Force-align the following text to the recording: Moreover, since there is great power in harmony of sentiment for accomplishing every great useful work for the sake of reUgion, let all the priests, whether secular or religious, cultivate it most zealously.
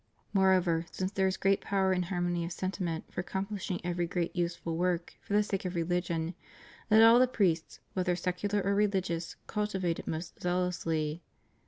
Moreover, 0.33 0.87
since 0.89 1.11
there 1.11 1.27
is 1.27 1.37
great 1.37 1.61
power 1.61 1.93
in 1.93 2.01
harmony 2.01 2.43
of 2.43 2.51
sentiment 2.51 3.03
for 3.13 3.21
accomplishing 3.21 3.79
every 3.83 4.07
great 4.07 4.35
useful 4.35 4.75
work 4.75 5.13
for 5.21 5.33
the 5.33 5.43
sake 5.43 5.63
of 5.63 5.73
reUgion, 5.75 6.33
let 6.89 7.03
all 7.03 7.19
the 7.19 7.27
priests, 7.27 7.79
whether 7.93 8.15
secular 8.15 8.61
or 8.63 8.73
religious, 8.73 9.35
cultivate 9.45 9.99
it 9.99 10.07
most 10.07 10.41
zealously. 10.41 11.21